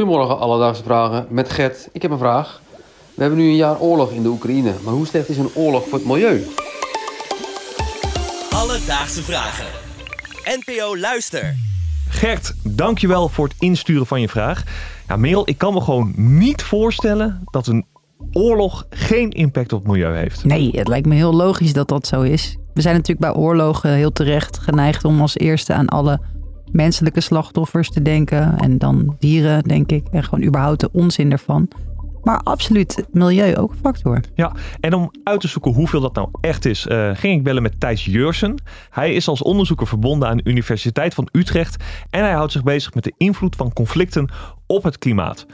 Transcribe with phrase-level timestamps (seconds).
[0.00, 1.88] Goedemorgen, Alledaagse Vragen met Gert.
[1.92, 2.60] Ik heb een vraag.
[3.14, 5.88] We hebben nu een jaar oorlog in de Oekraïne, maar hoe slecht is een oorlog
[5.88, 6.46] voor het milieu?
[8.50, 9.66] Alledaagse Vragen.
[10.44, 11.54] NPO Luister.
[12.08, 14.62] Gert, dankjewel voor het insturen van je vraag.
[15.08, 17.86] Ja, Merel, ik kan me gewoon niet voorstellen dat een
[18.32, 20.44] oorlog geen impact op het milieu heeft.
[20.44, 22.56] Nee, het lijkt me heel logisch dat dat zo is.
[22.74, 26.20] We zijn natuurlijk bij oorlogen heel terecht geneigd om als eerste aan alle
[26.72, 28.58] menselijke slachtoffers te denken.
[28.58, 30.06] En dan dieren, denk ik.
[30.10, 31.68] En gewoon überhaupt de onzin ervan.
[32.22, 34.20] Maar absoluut milieu ook een factor.
[34.34, 37.62] Ja, en om uit te zoeken hoeveel dat nou echt is, eh, ging ik bellen
[37.62, 38.62] met Thijs Jeursen.
[38.90, 42.94] Hij is als onderzoeker verbonden aan de Universiteit van Utrecht en hij houdt zich bezig
[42.94, 44.28] met de invloed van conflicten
[44.66, 45.46] op het klimaat.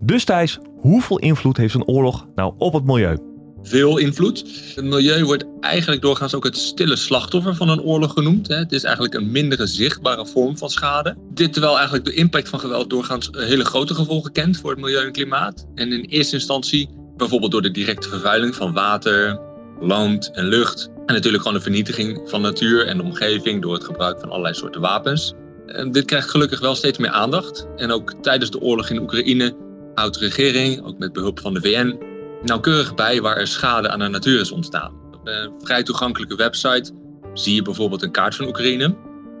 [0.00, 3.33] Dus Thijs, hoeveel invloed heeft een oorlog nou op het milieu?
[3.64, 4.44] Veel invloed.
[4.74, 8.48] Het milieu wordt eigenlijk doorgaans ook het stille slachtoffer van een oorlog genoemd.
[8.48, 11.16] Het is eigenlijk een mindere zichtbare vorm van schade.
[11.34, 15.04] Dit terwijl eigenlijk de impact van geweld doorgaans hele grote gevolgen kent voor het milieu
[15.04, 15.66] en klimaat.
[15.74, 19.40] En in eerste instantie bijvoorbeeld door de directe vervuiling van water,
[19.80, 20.90] land en lucht.
[21.06, 24.54] En natuurlijk gewoon de vernietiging van natuur en de omgeving door het gebruik van allerlei
[24.54, 25.32] soorten wapens.
[25.66, 27.66] En dit krijgt gelukkig wel steeds meer aandacht.
[27.76, 29.56] En ook tijdens de oorlog in Oekraïne
[29.94, 31.98] houdt de regering, ook met behulp van de VN,
[32.44, 34.92] nauwkeurig bij waar er schade aan de natuur is ontstaan.
[35.12, 36.92] Op een vrij toegankelijke website
[37.34, 38.96] zie je bijvoorbeeld een kaart van Oekraïne.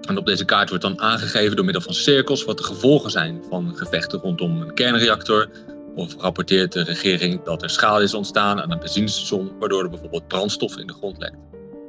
[0.08, 3.42] En op deze kaart wordt dan aangegeven door middel van cirkels wat de gevolgen zijn
[3.48, 5.48] van gevechten rondom een kernreactor.
[5.94, 10.28] Of rapporteert de regering dat er schade is ontstaan aan een benzinestation, waardoor er bijvoorbeeld
[10.28, 11.36] brandstof in de grond lekt.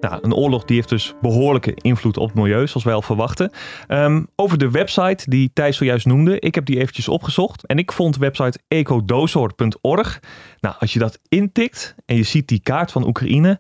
[0.10, 3.52] Nou, een oorlog die heeft dus behoorlijke invloed op het milieu, zoals wij al verwachten.
[3.88, 7.66] Ehm, over de website die Thijs zojuist noemde, ik heb die eventjes opgezocht.
[7.66, 10.20] En ik vond website ecodozoor.org.
[10.60, 13.60] Nou, als je dat intikt en je ziet die kaart van Oekraïne,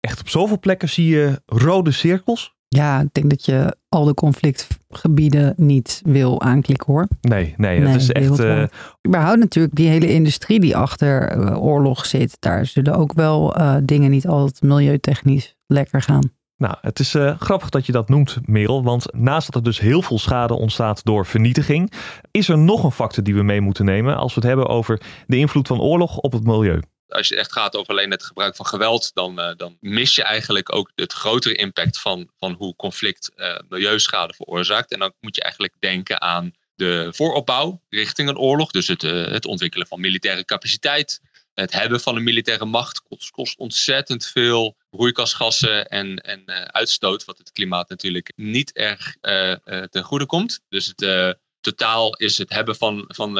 [0.00, 2.54] echt op zoveel plekken zie je rode cirkels.
[2.68, 7.08] Ja, ik denk dat je al de conflictgebieden niet wil aanklikken hoor.
[7.20, 8.40] Nee, nee, dat is echt.
[8.40, 8.64] Uh...
[9.06, 12.36] Überhaupt natuurlijk die hele industrie die achter uh, oorlog zit.
[12.40, 16.34] Daar zullen ook wel uh, dingen niet altijd milieutechnisch lekker gaan.
[16.56, 18.82] Nou, het is uh, grappig dat je dat noemt, Merel.
[18.82, 21.92] Want naast dat er dus heel veel schade ontstaat door vernietiging,
[22.30, 25.00] is er nog een factor die we mee moeten nemen als we het hebben over
[25.26, 26.80] de invloed van oorlog op het milieu.
[27.08, 30.22] Als je echt gaat over alleen het gebruik van geweld, dan, uh, dan mis je
[30.22, 34.92] eigenlijk ook het grotere impact van, van hoe conflict uh, milieuschade veroorzaakt.
[34.92, 38.70] En dan moet je eigenlijk denken aan de vooropbouw richting een oorlog.
[38.70, 41.20] Dus het, het ontwikkelen van militaire capaciteit,
[41.54, 47.24] het hebben van een militaire macht kost, kost ontzettend veel broeikasgassen en, en uh, uitstoot,
[47.24, 50.60] wat het klimaat natuurlijk niet erg uh, uh, ten goede komt.
[50.68, 53.34] Dus het, totaal is het hebben van, van,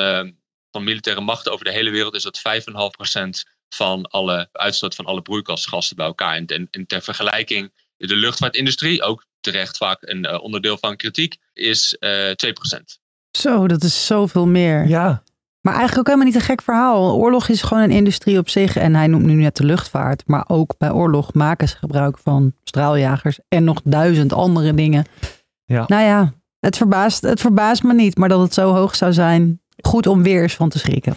[0.70, 5.22] van militaire macht over de hele wereld is dat 5,5% van alle uitstoot van alle
[5.22, 6.34] broeikasgassen bij elkaar.
[6.34, 11.96] En, en, en ter vergelijking, de luchtvaartindustrie, ook terecht vaak een onderdeel van kritiek, is
[11.98, 12.00] 2%.
[13.30, 14.88] Zo, dat is zoveel meer.
[14.88, 15.22] Ja.
[15.66, 17.16] Maar eigenlijk ook helemaal niet een gek verhaal.
[17.16, 18.76] Oorlog is gewoon een industrie op zich.
[18.76, 20.22] En hij noemt nu net de luchtvaart.
[20.26, 23.38] Maar ook bij oorlog maken ze gebruik van straaljagers.
[23.48, 25.04] En nog duizend andere dingen.
[25.64, 25.84] Ja.
[25.86, 28.16] Nou ja, het verbaast, het verbaast me niet.
[28.16, 31.14] Maar dat het zo hoog zou zijn, goed om weer eens van te schrikken.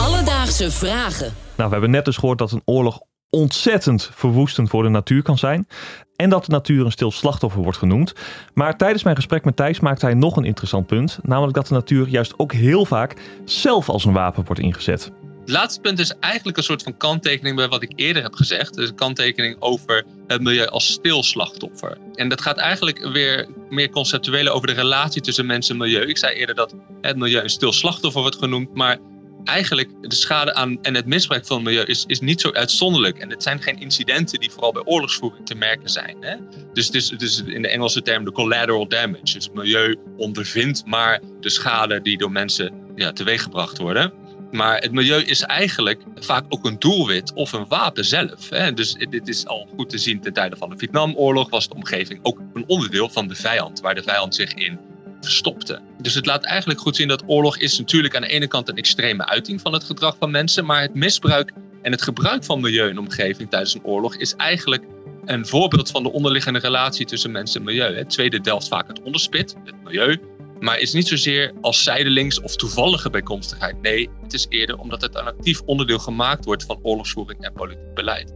[0.00, 1.32] Alledaagse vragen.
[1.56, 3.00] Nou, we hebben net dus gehoord dat een oorlog
[3.34, 5.68] ontzettend verwoestend voor de natuur kan zijn.
[6.16, 8.12] En dat de natuur een stil slachtoffer wordt genoemd.
[8.54, 11.18] Maar tijdens mijn gesprek met Thijs maakte hij nog een interessant punt.
[11.22, 15.10] Namelijk dat de natuur juist ook heel vaak zelf als een wapen wordt ingezet.
[15.40, 18.74] Het laatste punt is eigenlijk een soort van kanttekening bij wat ik eerder heb gezegd.
[18.74, 21.98] Dus een kanttekening over het milieu als stilslachtoffer.
[22.14, 26.06] En dat gaat eigenlijk weer meer conceptueel over de relatie tussen mens en milieu.
[26.06, 28.74] Ik zei eerder dat het milieu een stil slachtoffer wordt genoemd.
[28.74, 28.98] Maar
[29.44, 33.18] eigenlijk de schade aan en het misbruik van het milieu is, is niet zo uitzonderlijk.
[33.18, 36.16] En het zijn geen incidenten die vooral bij oorlogsvoering te merken zijn.
[36.20, 36.36] Hè?
[36.72, 39.22] Dus het is in de Engelse term de collateral damage.
[39.22, 44.12] Dus het milieu ondervindt maar de schade die door mensen ja, teweeggebracht worden.
[44.50, 48.48] Maar het milieu is eigenlijk vaak ook een doelwit of een wapen zelf.
[48.48, 48.72] Hè?
[48.72, 52.20] Dus dit is al goed te zien ten tijde van de Vietnamoorlog was de omgeving
[52.22, 54.78] ook een onderdeel van de vijand, waar de vijand zich in
[55.24, 55.80] verstopte.
[56.00, 58.76] Dus het laat eigenlijk goed zien dat oorlog is natuurlijk aan de ene kant een
[58.76, 62.90] extreme uiting van het gedrag van mensen, maar het misbruik en het gebruik van milieu
[62.90, 64.82] en omgeving tijdens een oorlog is eigenlijk
[65.24, 67.96] een voorbeeld van de onderliggende relatie tussen mens en milieu.
[67.96, 70.20] Het tweede delft vaak het onderspit, het milieu,
[70.60, 73.82] maar is niet zozeer als zijdelings of toevallige bijkomstigheid.
[73.82, 77.94] Nee, het is eerder omdat het een actief onderdeel gemaakt wordt van oorlogsvoering en politiek
[77.94, 78.32] beleid.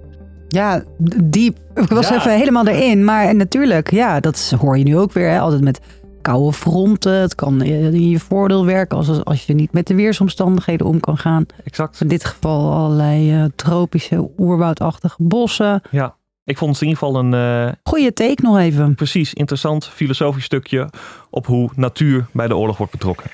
[0.49, 0.85] Ja,
[1.25, 1.59] diep.
[1.75, 2.17] Ik was Ja.
[2.17, 3.05] even helemaal erin.
[3.05, 5.31] Maar natuurlijk, ja, dat hoor je nu ook weer.
[5.31, 5.81] Hè, altijd met
[6.29, 7.13] koude fronten.
[7.13, 11.19] Het kan in je voordeel werken als, als je niet met de weersomstandigheden om kan
[11.19, 11.47] gaan.
[11.65, 12.01] Exact.
[12.01, 15.83] In dit geval allerlei eh, tropische, oerwoudachtige bossen.
[15.91, 16.17] Ja.
[16.45, 18.95] Ik vond het in ieder geval een eh, Goeie take nog even.
[18.95, 20.89] precies interessant filosofisch stukje
[21.31, 23.31] op hoe natuur bij de oorlog wordt betrokken.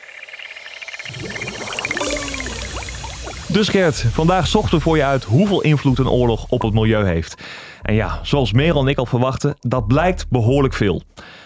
[3.49, 7.05] Dus Gert, vandaag zochten we voor je uit hoeveel invloed een oorlog op het milieu
[7.05, 7.43] heeft.
[7.85, 11.03] En ja, zoals Merel en ik al verwachten, dat blijkt behoorlijk veel.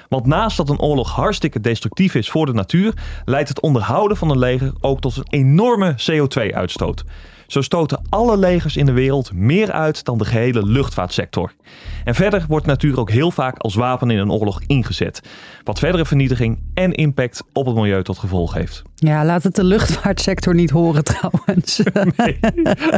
[0.08, 2.92] Want naast dat een oorlog hartstikke destructief is voor de natuur,
[3.24, 7.04] leidt het onderhouden van een leger ook tot een enorme CO2-uitstoot.
[7.48, 11.52] Zo stoten alle legers in de wereld meer uit dan de gehele luchtvaartsector.
[12.04, 15.20] En verder wordt natuur ook heel vaak als wapen in een oorlog ingezet.
[15.64, 18.82] Wat verdere vernietiging en impact op het milieu tot gevolg heeft.
[18.94, 21.80] Ja, laat het de luchtvaartsector niet horen trouwens.
[22.16, 22.38] Nee,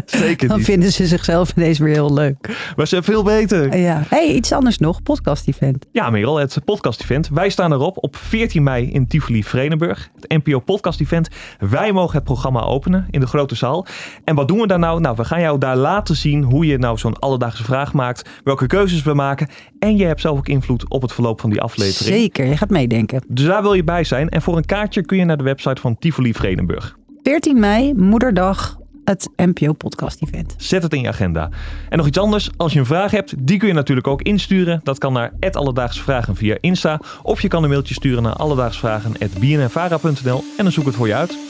[0.07, 0.67] zeker Dan niet.
[0.67, 2.37] vinden ze zichzelf ineens weer heel leuk.
[2.49, 3.77] Maar ze zijn veel beter.
[3.79, 4.03] Ja.
[4.09, 5.03] hey, iets anders nog.
[5.03, 5.87] Podcast-event.
[5.93, 7.29] Ja, Merel, het podcast-event.
[7.29, 10.11] Wij staan erop op 14 mei in Tivoli Vredenburg.
[10.21, 11.29] Het NPO podcast-event.
[11.59, 13.87] Wij mogen het programma openen in de grote zaal.
[14.25, 15.01] En wat doen we daar nou?
[15.01, 18.29] Nou, we gaan jou daar laten zien hoe je nou zo'n alledaagse vraag maakt.
[18.45, 19.49] Welke keuzes we maken.
[19.79, 22.17] En je hebt zelf ook invloed op het verloop van die aflevering.
[22.17, 23.23] Zeker, je gaat meedenken.
[23.29, 24.29] Dus daar wil je bij zijn.
[24.29, 26.97] En voor een kaartje kun je naar de website van Tivoli Vredenburg.
[27.23, 30.55] 14 mei, moederdag, het NPO podcast-event.
[30.57, 31.51] Zet het in je agenda.
[31.89, 32.51] En nog iets anders.
[32.57, 34.81] Als je een vraag hebt, die kun je natuurlijk ook insturen.
[34.83, 37.01] Dat kan naar Alledaagse Vragen via Insta.
[37.23, 41.15] Of je kan een mailtje sturen naar alledaagsvragen.bnnvara.nl en dan zoek ik het voor je
[41.15, 41.50] uit.